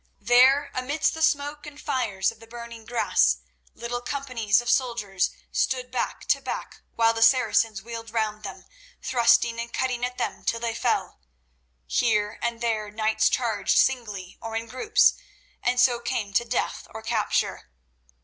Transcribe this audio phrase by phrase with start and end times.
[0.19, 3.37] There amidst the smoke and fires of the burning grass
[3.75, 8.65] little companies of soldiers stood back to back while the Saracens wheeled round them,
[9.03, 11.19] thrusting and cutting at them till they fell.
[11.85, 15.13] Here and there knights charged singly or in groups,
[15.61, 17.69] and so came to death or capture.